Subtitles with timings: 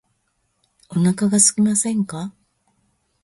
[0.89, 2.33] お腹がすきませんか